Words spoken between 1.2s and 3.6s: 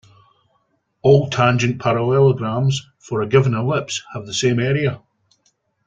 tangent parallelograms for a given